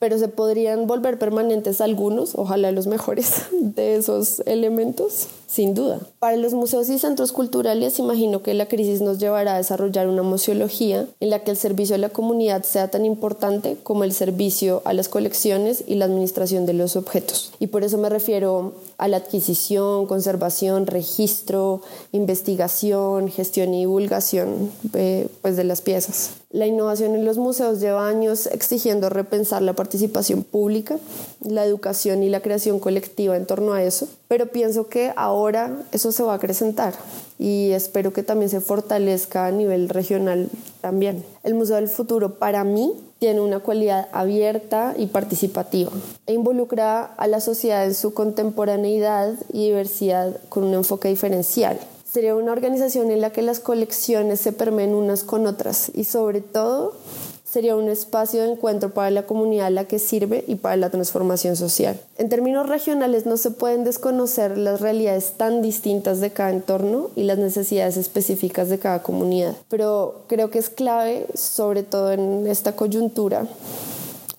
pero 0.06 0.20
se 0.20 0.28
podrían 0.28 0.86
volver 0.86 1.18
permanentes 1.18 1.80
algunos, 1.80 2.36
ojalá 2.36 2.70
los 2.70 2.86
mejores 2.86 3.42
de 3.60 3.96
esos 3.96 4.40
elementos, 4.46 5.26
sin 5.46 5.74
duda. 5.74 6.00
Para 6.18 6.36
los 6.36 6.54
museos 6.54 6.88
y 6.88 6.98
centros 6.98 7.32
culturales, 7.32 7.98
imagino 7.98 8.42
que 8.42 8.54
la 8.54 8.66
crisis 8.66 9.00
nos 9.00 9.18
llevará 9.18 9.54
a 9.54 9.58
desarrollar 9.58 10.08
una 10.08 10.22
museología 10.22 11.06
en 11.20 11.30
la 11.30 11.44
que 11.44 11.50
el 11.50 11.56
servicio 11.56 11.94
a 11.94 11.98
la 11.98 12.08
comunidad 12.08 12.64
sea 12.64 12.88
tan 12.88 13.04
importante 13.04 13.76
como 13.82 14.04
el 14.04 14.12
servicio 14.12 14.82
a 14.84 14.92
las 14.92 15.08
colecciones 15.08 15.84
y 15.86 15.94
la 15.94 16.06
administración 16.06 16.66
de 16.66 16.74
los 16.74 16.96
objetos. 16.96 17.52
Y 17.58 17.68
por 17.68 17.84
eso 17.84 17.98
me 17.98 18.08
refiero 18.08 18.74
a 18.98 19.08
la 19.08 19.18
adquisición, 19.18 20.06
conservación, 20.06 20.86
registro, 20.86 21.82
investigación, 22.12 23.28
gestión 23.28 23.74
y 23.74 23.80
divulgación 23.80 24.70
eh, 24.94 25.28
pues 25.42 25.56
de 25.56 25.64
las 25.64 25.80
piezas. 25.80 26.30
La 26.50 26.66
innovación 26.66 27.14
en 27.14 27.24
los 27.24 27.38
museos 27.38 27.80
lleva 27.80 28.08
años 28.08 28.46
exigiendo 28.46 29.10
repensar 29.10 29.62
la 29.62 29.74
participación 29.74 30.42
pública, 30.42 30.98
la 31.40 31.64
educación 31.64 32.22
y 32.22 32.30
la 32.30 32.40
creación 32.40 32.78
colectiva 32.78 33.36
en 33.36 33.46
torno 33.46 33.74
a 33.74 33.82
eso, 33.82 34.08
pero 34.28 34.46
pienso 34.46 34.88
que 34.88 35.12
ahora 35.16 35.76
eso 35.92 36.12
se 36.12 36.22
va 36.22 36.32
a 36.32 36.36
acrecentar 36.36 36.94
y 37.38 37.70
espero 37.72 38.12
que 38.12 38.22
también 38.22 38.50
se 38.50 38.60
fortalezca 38.60 39.46
a 39.46 39.50
nivel 39.50 39.88
regional 39.88 40.48
también. 40.80 41.24
El 41.42 41.54
Museo 41.54 41.76
del 41.76 41.88
Futuro 41.88 42.34
para 42.34 42.64
mí 42.64 42.92
tiene 43.18 43.40
una 43.40 43.60
cualidad 43.60 44.08
abierta 44.12 44.94
y 44.96 45.06
participativa 45.06 45.90
e 46.26 46.34
involucra 46.34 47.04
a 47.04 47.26
la 47.26 47.40
sociedad 47.40 47.84
en 47.84 47.94
su 47.94 48.14
contemporaneidad 48.14 49.34
y 49.52 49.66
diversidad 49.66 50.38
con 50.48 50.64
un 50.64 50.74
enfoque 50.74 51.08
diferencial. 51.08 51.78
Sería 52.10 52.34
una 52.34 52.52
organización 52.52 53.10
en 53.10 53.20
la 53.20 53.30
que 53.30 53.42
las 53.42 53.60
colecciones 53.60 54.40
se 54.40 54.52
permeen 54.52 54.94
unas 54.94 55.22
con 55.22 55.46
otras 55.46 55.90
y 55.94 56.04
sobre 56.04 56.40
todo 56.40 56.94
sería 57.56 57.74
un 57.74 57.88
espacio 57.88 58.42
de 58.42 58.52
encuentro 58.52 58.92
para 58.92 59.10
la 59.10 59.22
comunidad 59.22 59.68
a 59.68 59.70
la 59.70 59.84
que 59.84 59.98
sirve 59.98 60.44
y 60.46 60.56
para 60.56 60.76
la 60.76 60.90
transformación 60.90 61.56
social. 61.56 61.98
En 62.18 62.28
términos 62.28 62.68
regionales 62.68 63.24
no 63.24 63.38
se 63.38 63.50
pueden 63.50 63.82
desconocer 63.82 64.58
las 64.58 64.82
realidades 64.82 65.32
tan 65.38 65.62
distintas 65.62 66.20
de 66.20 66.32
cada 66.32 66.50
entorno 66.50 67.08
y 67.16 67.22
las 67.22 67.38
necesidades 67.38 67.96
específicas 67.96 68.68
de 68.68 68.78
cada 68.78 69.02
comunidad, 69.02 69.56
pero 69.70 70.16
creo 70.26 70.50
que 70.50 70.58
es 70.58 70.68
clave, 70.68 71.28
sobre 71.32 71.82
todo 71.82 72.12
en 72.12 72.46
esta 72.46 72.76
coyuntura, 72.76 73.46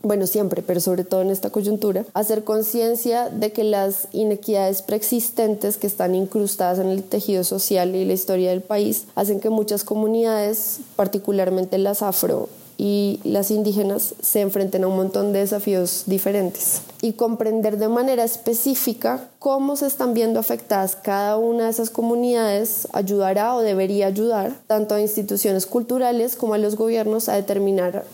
bueno, 0.03 0.27
siempre, 0.27 0.61
pero 0.61 0.79
sobre 0.79 1.03
todo 1.03 1.23
en 1.23 1.31
esta 1.31 1.49
coyuntura, 1.49 2.05
hacer 2.13 2.43
conciencia 2.43 3.31
de 3.31 3.51
que 3.51 3.63
las 3.63 4.09
inequidades 4.11 4.83
preexistentes 4.83 5.77
que 5.77 5.87
están 5.87 6.13
incrustadas 6.13 6.77
en 6.77 6.89
el 6.89 7.01
tejido 7.01 7.43
social 7.43 7.95
y 7.95 8.05
la 8.05 8.13
historia 8.13 8.51
del 8.51 8.61
país 8.61 9.05
hacen 9.15 9.39
que 9.39 9.49
muchas 9.49 9.83
comunidades, 9.83 10.81
particularmente 10.95 11.79
las 11.79 12.03
afro, 12.03 12.47
y 12.77 13.19
las 13.23 13.49
indígenas 13.51 14.15
se 14.21 14.41
enfrenten 14.41 14.83
a 14.83 14.87
un 14.87 14.95
montón 14.95 15.33
de 15.33 15.39
desafíos 15.39 16.03
diferentes 16.05 16.81
y 17.01 17.13
comprender 17.13 17.77
de 17.77 17.87
manera 17.87 18.23
específica 18.23 19.29
cómo 19.39 19.75
se 19.75 19.87
están 19.87 20.13
viendo 20.13 20.39
afectadas 20.39 20.95
cada 20.95 21.37
una 21.37 21.65
de 21.65 21.71
esas 21.71 21.89
comunidades 21.89 22.87
ayudará 22.93 23.55
o 23.55 23.61
debería 23.61 24.07
ayudar 24.07 24.53
tanto 24.67 24.95
a 24.95 25.01
instituciones 25.01 25.65
culturales 25.65 26.35
como 26.35 26.53
a 26.53 26.57
los 26.57 26.75
gobiernos 26.75 27.29
a 27.29 27.33
determinar 27.33 28.05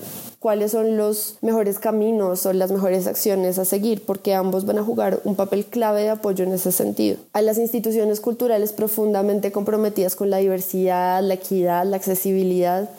cuáles 0.43 0.71
son 0.71 0.97
los 0.97 1.37
mejores 1.41 1.79
caminos 1.79 2.45
o 2.45 2.51
las 2.51 2.69
mejores 2.69 3.07
acciones 3.07 3.57
a 3.59 3.63
seguir, 3.63 4.05
porque 4.05 4.33
ambos 4.33 4.65
van 4.65 4.77
a 4.77 4.83
jugar 4.83 5.21
un 5.23 5.37
papel 5.37 5.63
clave 5.63 6.01
de 6.01 6.09
apoyo 6.09 6.43
en 6.43 6.51
ese 6.51 6.73
sentido. 6.73 7.15
A 7.31 7.41
las 7.41 7.57
instituciones 7.57 8.19
culturales 8.19 8.73
profundamente 8.73 9.53
comprometidas 9.53 10.17
con 10.17 10.29
la 10.29 10.39
diversidad, 10.39 11.23
la 11.23 11.35
equidad, 11.35 11.85
la 11.85 11.95
accesibilidad, 11.95 12.89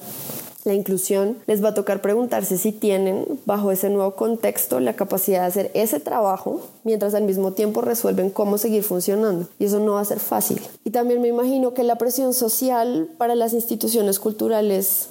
la 0.64 0.74
inclusión, 0.74 1.36
les 1.46 1.62
va 1.62 1.70
a 1.70 1.74
tocar 1.74 2.00
preguntarse 2.00 2.56
si 2.58 2.72
tienen, 2.72 3.26
bajo 3.44 3.70
ese 3.70 3.90
nuevo 3.90 4.14
contexto, 4.14 4.80
la 4.80 4.94
capacidad 4.94 5.42
de 5.42 5.46
hacer 5.46 5.70
ese 5.74 6.00
trabajo 6.00 6.60
mientras 6.84 7.14
al 7.14 7.24
mismo 7.24 7.52
tiempo 7.52 7.82
resuelven 7.82 8.30
cómo 8.30 8.58
seguir 8.58 8.82
funcionando. 8.82 9.48
Y 9.58 9.66
eso 9.66 9.78
no 9.78 9.92
va 9.92 10.00
a 10.00 10.04
ser 10.04 10.20
fácil. 10.20 10.60
Y 10.84 10.90
también 10.90 11.20
me 11.20 11.28
imagino 11.28 11.74
que 11.74 11.82
la 11.82 11.96
presión 11.96 12.34
social 12.34 13.08
para 13.18 13.34
las 13.34 13.52
instituciones 13.52 14.18
culturales 14.18 15.08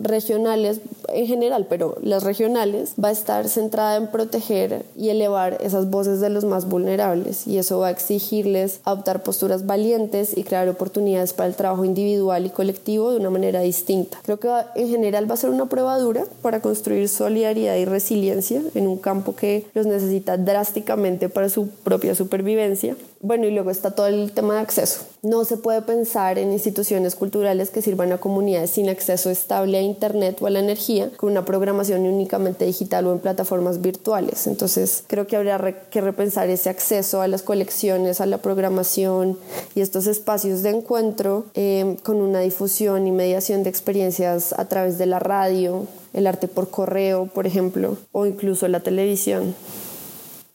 regionales 0.00 0.80
en 1.08 1.26
general, 1.26 1.66
pero 1.68 1.96
las 2.02 2.22
regionales, 2.22 2.94
va 3.02 3.08
a 3.08 3.12
estar 3.12 3.48
centrada 3.48 3.96
en 3.96 4.08
proteger 4.08 4.84
y 4.96 5.10
elevar 5.10 5.58
esas 5.60 5.90
voces 5.90 6.20
de 6.20 6.30
los 6.30 6.44
más 6.44 6.68
vulnerables 6.68 7.46
y 7.46 7.58
eso 7.58 7.78
va 7.78 7.88
a 7.88 7.90
exigirles 7.90 8.80
adoptar 8.84 9.22
posturas 9.22 9.66
valientes 9.66 10.36
y 10.36 10.44
crear 10.44 10.68
oportunidades 10.68 11.32
para 11.32 11.48
el 11.48 11.54
trabajo 11.54 11.84
individual 11.84 12.46
y 12.46 12.50
colectivo 12.50 13.10
de 13.10 13.18
una 13.18 13.30
manera 13.30 13.60
distinta. 13.60 14.18
Creo 14.24 14.38
que 14.38 14.48
en 14.74 14.88
general 14.88 15.28
va 15.30 15.34
a 15.34 15.38
ser 15.38 15.50
una 15.50 15.66
prueba 15.66 15.98
dura 15.98 16.24
para 16.42 16.60
construir 16.60 17.08
solidaridad 17.08 17.76
y 17.76 17.84
resiliencia 17.84 18.62
en 18.74 18.86
un 18.86 18.98
campo 18.98 19.34
que 19.34 19.66
los 19.74 19.86
necesita 19.86 20.36
drásticamente 20.36 21.28
para 21.28 21.48
su 21.48 21.68
propia 21.68 22.14
supervivencia. 22.14 22.96
Bueno, 23.20 23.46
y 23.46 23.50
luego 23.50 23.70
está 23.70 23.92
todo 23.92 24.06
el 24.06 24.32
tema 24.32 24.54
de 24.54 24.60
acceso. 24.60 25.00
No 25.22 25.46
se 25.46 25.56
puede 25.56 25.80
pensar 25.80 26.38
en 26.38 26.52
instituciones 26.52 27.14
culturales 27.14 27.70
que 27.70 27.80
sirvan 27.80 28.12
a 28.12 28.18
comunidades 28.18 28.70
sin 28.70 28.90
acceso 28.90 29.30
estable 29.30 29.78
a 29.78 29.82
Internet 29.82 30.42
o 30.42 30.46
a 30.46 30.50
la 30.50 30.58
energía 30.58 30.93
con 31.16 31.30
una 31.30 31.44
programación 31.44 32.02
únicamente 32.02 32.64
digital 32.64 33.06
o 33.06 33.12
en 33.12 33.18
plataformas 33.18 33.80
virtuales. 33.80 34.46
Entonces, 34.46 35.04
creo 35.06 35.26
que 35.26 35.36
habría 35.36 35.88
que 35.90 36.00
repensar 36.00 36.48
ese 36.50 36.70
acceso 36.70 37.20
a 37.20 37.28
las 37.28 37.42
colecciones, 37.42 38.20
a 38.20 38.26
la 38.26 38.38
programación 38.38 39.38
y 39.74 39.80
estos 39.80 40.06
espacios 40.06 40.62
de 40.62 40.70
encuentro 40.70 41.46
eh, 41.54 41.96
con 42.02 42.16
una 42.16 42.40
difusión 42.40 43.06
y 43.06 43.12
mediación 43.12 43.62
de 43.62 43.70
experiencias 43.70 44.52
a 44.52 44.68
través 44.68 44.98
de 44.98 45.06
la 45.06 45.18
radio, 45.18 45.86
el 46.12 46.26
arte 46.26 46.48
por 46.48 46.70
correo, 46.70 47.26
por 47.26 47.46
ejemplo, 47.46 47.96
o 48.12 48.26
incluso 48.26 48.68
la 48.68 48.80
televisión 48.80 49.54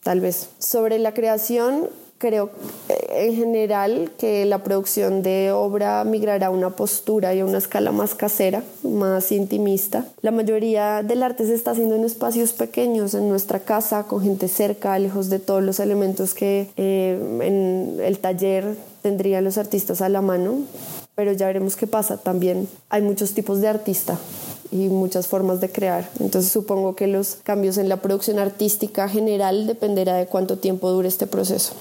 tal 0.04 0.22
vez. 0.22 0.50
Sobre 0.60 1.00
la 1.00 1.14
creación, 1.14 1.90
creo 2.18 2.52
en 3.12 3.36
general 3.36 4.12
que 4.18 4.46
la 4.46 4.64
producción 4.64 5.22
de 5.22 5.52
obra 5.52 6.04
migrará 6.04 6.48
a 6.48 6.50
una 6.50 6.72
postura 6.72 7.34
y 7.34 7.40
a 7.40 7.46
una 7.46 7.58
escala 7.58 7.92
más 7.92 8.16
casera, 8.16 8.64
más 8.84 9.32
intimista. 9.32 10.06
La 10.22 10.32
mayoría 10.32 11.04
del 11.04 11.24
arte 11.24 11.46
se 11.46 11.56
está 11.56 11.72
haciendo 11.72 11.96
en 11.96 12.04
espacios 12.04 12.54
pequeños, 12.54 13.14
en 13.14 13.30
nuestra 13.30 13.60
casa, 13.60 14.04
con 14.04 14.22
gente 14.22 14.48
cerca, 14.48 14.98
lejos 15.00 15.30
de 15.30 15.40
todos 15.40 15.64
los 15.64 15.80
elementos 15.80 16.34
que 16.34 16.70
eh, 16.78 17.20
en 17.42 18.00
el 18.04 18.20
taller 18.20 18.76
tendrían 19.02 19.44
los 19.44 19.58
artistas 19.58 20.02
a 20.02 20.10
la 20.10 20.22
mano, 20.22 20.60
pero 21.16 21.32
ya 21.34 21.48
veremos 21.48 21.76
qué 21.76 21.88
pasa. 21.88 22.18
También 22.18 22.68
hay 22.90 23.02
muchos 23.02 23.34
tipos 23.34 23.62
de 23.62 23.68
artista 23.68 24.18
y 24.72 24.88
muchas 24.88 25.28
formas 25.28 25.62
de 25.62 25.70
crear. 25.70 26.10
Entonces 26.20 26.52
supongo 26.52 26.96
que 26.96 27.08
los 27.08 27.36
cambios 27.44 27.78
en 27.78 27.90
la 27.90 27.98
producción 27.98 28.40
artística 28.40 29.08
general 29.10 29.68
dependerá 29.68 30.16
de 30.16 30.28
cuánto 30.28 30.58
tiempo 30.58 30.90
dure 30.92 31.08
este 31.08 31.28
proceso. 31.28 31.74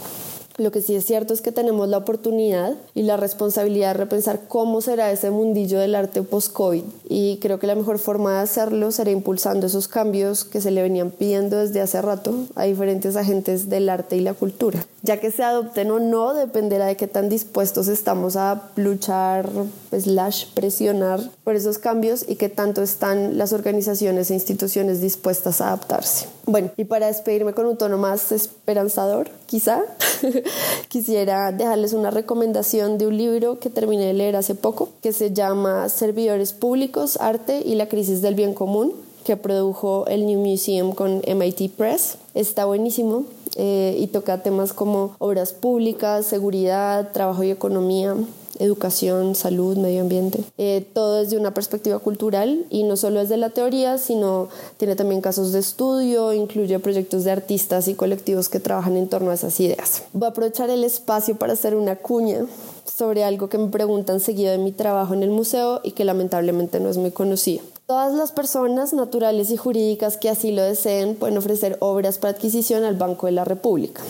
Lo 0.59 0.73
que 0.73 0.83
sí 0.83 0.97
es 0.97 1.05
cierto 1.05 1.33
es 1.33 1.41
que 1.41 1.53
tenemos 1.53 1.89
la 1.89 1.99
oportunidad 1.99 2.75
y 2.93 3.03
la 3.03 3.17
responsabilidad 3.17 3.93
de 3.93 3.99
repensar 3.99 4.41
cómo 4.49 4.81
será 4.81 5.13
ese 5.13 5.31
mundillo 5.31 5.79
del 5.79 5.95
arte 5.95 6.21
post-COVID. 6.23 6.83
Y 7.09 7.37
creo 7.37 7.61
que 7.61 7.69
la 7.69 7.77
mejor 7.77 8.01
forma 8.01 8.35
de 8.35 8.41
hacerlo 8.41 8.91
será 8.91 9.13
impulsando 9.13 9.69
esos 9.69 9.87
cambios 9.87 10.45
que 10.45 10.61
se 10.61 10.73
le 10.73 10.83
venían 10.83 11.13
pidiendo 11.13 11.59
desde 11.59 11.81
hace 11.81 12.03
rato 12.03 12.35
a 12.57 12.65
diferentes 12.65 13.15
agentes 13.15 13.69
del 13.69 13.89
arte 13.89 14.17
y 14.17 14.21
la 14.21 14.35
cultura. 14.35 14.85
Ya 15.03 15.21
que 15.21 15.31
se 15.31 15.45
adopten 15.45 15.93
o 15.93 16.01
no 16.01 16.35
dependerá 16.35 16.87
de 16.87 16.97
qué 16.97 17.07
tan 17.07 17.29
dispuestos 17.29 17.87
estamos 17.87 18.35
a 18.35 18.71
luchar, 18.75 19.49
slash, 19.91 20.47
presionar 20.55 21.21
por 21.45 21.57
esos 21.57 21.79
cambios 21.79 22.25
y 22.29 22.37
qué 22.37 22.49
tanto 22.49 22.83
están 22.83 23.39
las 23.39 23.53
organizaciones 23.53 24.31
e 24.31 24.35
instituciones 24.35 25.01
dispuestas 25.01 25.61
a 25.61 25.69
adaptarse. 25.69 26.27
Bueno, 26.47 26.71
y 26.77 26.85
para 26.85 27.07
despedirme 27.07 27.53
con 27.53 27.67
un 27.67 27.77
tono 27.77 27.99
más 27.99 28.33
esperanzador, 28.33 29.31
quizá. 29.47 29.83
quisiera 30.89 31.53
dejarles 31.53 31.93
una 31.93 32.11
recomendación 32.11 32.99
de 32.99 33.07
un 33.07 33.17
libro 33.17 33.59
que 33.59 33.71
terminé 33.71 34.07
de 34.07 34.15
leer 34.15 34.37
hace 34.37 34.55
poco, 34.55 34.91
que 35.03 35.13
se 35.13 35.33
llama 35.33 35.89
Servidores 35.89 36.53
Públicos, 36.53 37.19
Arte 37.21 37.63
y 37.65 37.75
la 37.75 37.89
Crisis 37.89 38.23
del 38.23 38.35
Bien 38.35 38.55
Común, 38.55 38.93
que 39.25 39.37
produjo 39.37 40.07
el 40.07 40.27
New 40.27 40.41
Museum 40.41 40.93
con 40.93 41.23
MIT 41.27 41.73
Press. 41.77 42.17
Está 42.35 42.65
buenísimo 42.65 43.25
eh, 43.57 43.97
y 43.99 44.07
toca 44.07 44.43
temas 44.43 44.73
como 44.73 45.15
obras 45.19 45.53
públicas, 45.53 46.25
seguridad, 46.27 47.13
trabajo 47.13 47.43
y 47.43 47.51
economía 47.51 48.17
educación, 48.59 49.35
salud, 49.35 49.77
medio 49.77 50.03
ambiente, 50.03 50.43
eh, 50.59 50.87
todo 50.93 51.15
desde 51.15 51.37
una 51.37 51.55
perspectiva 51.55 51.99
cultural 51.99 52.67
y 52.71 52.83
no 52.83 52.97
solo 52.97 53.21
desde 53.21 53.37
la 53.37 53.51
teoría, 53.51 53.99
sino 53.99 54.49
tiene 54.77 54.97
también 54.97 55.21
casos 55.21 55.53
de 55.53 55.61
estudio, 55.61 56.33
incluye 56.33 56.79
proyectos 56.79 57.25
de 57.25 57.31
artistas 57.31 57.89
y 57.89 57.95
colectivos 57.95 58.49
que 58.49 58.61
trabajan 58.61 58.97
en 58.97 59.09
torno 59.09 59.31
a 59.31 59.35
esas 59.35 59.59
ideas. 59.61 60.03
Voy 60.13 60.27
a 60.27 60.31
aprovechar 60.31 60.71
el 60.71 60.85
espacio 60.85 61.37
para 61.37 61.53
hacer 61.53 61.75
una 61.75 61.97
cuña 61.97 62.47
sobre 62.85 63.25
algo 63.25 63.49
que 63.49 63.59
me 63.59 63.69
preguntan 63.69 64.21
seguido 64.21 64.51
de 64.51 64.59
mi 64.59 64.73
trabajo 64.73 65.15
en 65.15 65.23
el 65.23 65.31
museo 65.31 65.81
y 65.85 65.93
que 65.93 66.05
lamentablemente 66.05 66.81
no 66.81 66.89
es 66.89 66.97
muy 66.97 67.11
conocido. 67.11 67.63
Todas 67.87 68.13
las 68.13 68.33
personas 68.33 68.93
naturales 68.93 69.51
y 69.51 69.57
jurídicas 69.57 70.17
que 70.17 70.29
así 70.29 70.53
lo 70.53 70.63
deseen 70.63 71.15
pueden 71.15 71.39
ofrecer 71.39 71.77
obras 71.81 72.19
para 72.19 72.35
adquisición 72.35 72.85
al 72.85 72.97
Banco 72.97 73.27
de 73.27 73.33
la 73.33 73.45
República 73.45 74.03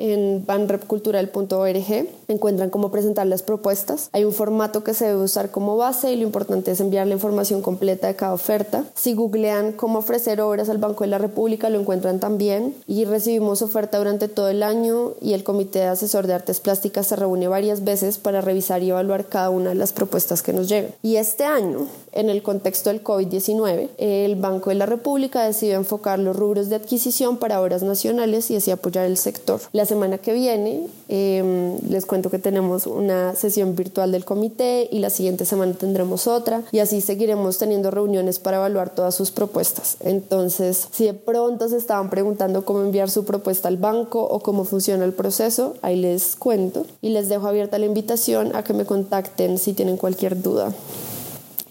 en 0.00 0.44
banrepcultural.org 0.46 2.08
encuentran 2.28 2.70
cómo 2.70 2.90
presentar 2.90 3.26
las 3.26 3.42
propuestas. 3.42 4.08
Hay 4.12 4.24
un 4.24 4.32
formato 4.32 4.82
que 4.82 4.94
se 4.94 5.06
debe 5.06 5.22
usar 5.22 5.50
como 5.50 5.76
base 5.76 6.12
y 6.12 6.16
lo 6.16 6.22
importante 6.22 6.70
es 6.72 6.80
enviar 6.80 7.06
la 7.06 7.14
información 7.14 7.62
completa 7.62 8.06
de 8.06 8.16
cada 8.16 8.32
oferta. 8.32 8.84
Si 8.94 9.14
googlean 9.14 9.72
cómo 9.72 9.98
ofrecer 10.00 10.40
obras 10.40 10.68
al 10.68 10.78
Banco 10.78 11.04
de 11.04 11.08
la 11.08 11.18
República 11.18 11.70
lo 11.70 11.78
encuentran 11.78 12.18
también 12.18 12.74
y 12.86 13.04
recibimos 13.04 13.62
oferta 13.62 13.98
durante 13.98 14.28
todo 14.28 14.48
el 14.48 14.62
año 14.62 15.12
y 15.20 15.34
el 15.34 15.44
Comité 15.44 15.80
de 15.80 15.86
Asesor 15.86 16.26
de 16.26 16.34
Artes 16.34 16.60
Plásticas 16.60 17.06
se 17.06 17.16
reúne 17.16 17.48
varias 17.48 17.84
veces 17.84 18.18
para 18.18 18.40
revisar 18.40 18.82
y 18.82 18.90
evaluar 18.90 19.26
cada 19.26 19.50
una 19.50 19.70
de 19.70 19.74
las 19.74 19.92
propuestas 19.92 20.42
que 20.42 20.52
nos 20.52 20.68
llegan. 20.68 20.92
Y 21.02 21.16
este 21.16 21.44
año, 21.44 21.86
en 22.12 22.30
el 22.30 22.42
contexto 22.42 22.90
del 22.90 23.04
COVID-19, 23.04 23.90
el 23.98 24.36
Banco 24.36 24.70
de 24.70 24.76
la 24.76 24.86
República 24.86 25.44
decidió 25.44 25.76
enfocar 25.76 26.18
los 26.18 26.36
rubros 26.36 26.68
de 26.68 26.76
adquisición 26.76 27.36
para 27.36 27.60
obras 27.60 27.82
nacionales 27.82 28.50
y 28.50 28.56
así 28.56 28.70
apoyar 28.70 29.06
el 29.06 29.16
sector. 29.16 29.60
Las 29.72 29.89
semana 29.90 30.18
que 30.18 30.32
viene 30.32 30.86
em, 31.08 31.76
les 31.88 32.06
cuento 32.06 32.30
que 32.30 32.38
tenemos 32.38 32.86
una 32.86 33.34
sesión 33.34 33.74
virtual 33.74 34.12
del 34.12 34.24
comité 34.24 34.88
y 34.90 35.00
la 35.00 35.10
siguiente 35.10 35.44
semana 35.44 35.74
tendremos 35.74 36.28
otra 36.28 36.62
y 36.70 36.78
así 36.78 37.00
seguiremos 37.00 37.58
teniendo 37.58 37.90
reuniones 37.90 38.38
para 38.38 38.58
evaluar 38.58 38.94
todas 38.94 39.16
sus 39.16 39.32
propuestas. 39.32 39.96
Entonces, 39.98 40.86
si 40.92 41.06
de 41.06 41.14
pronto 41.14 41.68
se 41.68 41.76
estaban 41.76 42.08
preguntando 42.08 42.64
cómo 42.64 42.82
enviar 42.82 43.10
su 43.10 43.24
propuesta 43.24 43.66
al 43.66 43.78
banco 43.78 44.22
o 44.22 44.38
cómo 44.38 44.64
funciona 44.64 45.04
el 45.04 45.12
proceso, 45.12 45.74
ahí 45.82 45.96
les 45.96 46.36
cuento 46.36 46.86
y 47.02 47.08
les 47.08 47.28
dejo 47.28 47.48
abierta 47.48 47.78
la 47.80 47.86
invitación 47.86 48.54
a 48.54 48.62
que 48.62 48.72
me 48.72 48.84
contacten 48.84 49.58
si 49.58 49.72
tienen 49.72 49.96
cualquier 49.96 50.40
duda. 50.40 50.72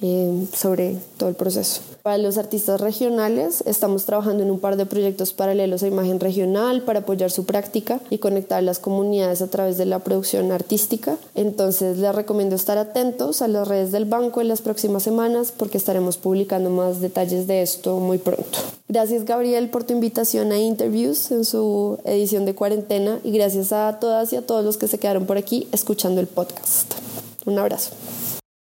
Eh, 0.01 0.47
sobre 0.55 0.95
todo 1.17 1.27
el 1.27 1.35
proceso. 1.35 1.81
Para 2.03 2.17
los 2.17 2.37
artistas 2.37 2.79
regionales 2.79 3.61
estamos 3.65 4.05
trabajando 4.05 4.43
en 4.43 4.49
un 4.49 4.59
par 4.59 4.77
de 4.77 4.85
proyectos 4.85 5.33
paralelos 5.33 5.83
a 5.83 5.87
imagen 5.87 6.21
regional 6.21 6.83
para 6.83 6.99
apoyar 6.99 7.31
su 7.31 7.45
práctica 7.45 7.99
y 8.09 8.19
conectar 8.19 8.63
las 8.63 8.79
comunidades 8.79 9.41
a 9.41 9.47
través 9.47 9.77
de 9.77 9.85
la 9.85 9.99
producción 9.99 10.53
artística. 10.53 11.17
Entonces 11.35 11.97
les 11.97 12.15
recomiendo 12.15 12.55
estar 12.55 12.77
atentos 12.77 13.41
a 13.41 13.49
las 13.49 13.67
redes 13.67 13.91
del 13.91 14.05
banco 14.05 14.39
en 14.39 14.47
las 14.47 14.61
próximas 14.61 15.03
semanas 15.03 15.51
porque 15.55 15.77
estaremos 15.77 16.17
publicando 16.17 16.69
más 16.69 17.01
detalles 17.01 17.45
de 17.45 17.61
esto 17.61 17.99
muy 17.99 18.19
pronto. 18.19 18.57
Gracias 18.87 19.25
Gabriel 19.25 19.69
por 19.69 19.83
tu 19.83 19.93
invitación 19.93 20.53
a 20.53 20.59
Interviews 20.59 21.29
en 21.31 21.43
su 21.43 21.99
edición 22.05 22.45
de 22.45 22.55
cuarentena 22.55 23.19
y 23.25 23.31
gracias 23.31 23.73
a 23.73 23.99
todas 23.99 24.31
y 24.31 24.37
a 24.37 24.47
todos 24.47 24.63
los 24.63 24.77
que 24.77 24.87
se 24.87 24.97
quedaron 24.97 25.25
por 25.25 25.37
aquí 25.37 25.67
escuchando 25.73 26.21
el 26.21 26.27
podcast. 26.27 26.93
Un 27.45 27.59
abrazo. 27.59 27.91